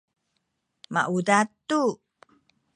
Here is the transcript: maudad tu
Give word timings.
maudad 0.93 1.47
tu 1.69 1.81